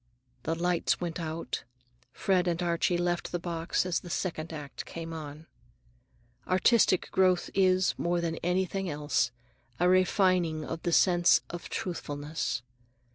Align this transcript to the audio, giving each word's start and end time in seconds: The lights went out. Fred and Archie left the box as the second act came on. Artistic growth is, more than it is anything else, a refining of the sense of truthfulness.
The 0.41 0.55
lights 0.55 0.99
went 0.99 1.19
out. 1.19 1.63
Fred 2.11 2.47
and 2.47 2.59
Archie 2.63 2.97
left 2.97 3.31
the 3.31 3.37
box 3.37 3.85
as 3.85 3.99
the 3.99 4.09
second 4.09 4.51
act 4.51 4.83
came 4.83 5.13
on. 5.13 5.45
Artistic 6.47 7.11
growth 7.11 7.51
is, 7.53 7.93
more 7.99 8.19
than 8.19 8.33
it 8.33 8.37
is 8.39 8.49
anything 8.49 8.89
else, 8.89 9.29
a 9.79 9.87
refining 9.87 10.65
of 10.65 10.81
the 10.81 10.91
sense 10.91 11.41
of 11.51 11.69
truthfulness. 11.69 12.63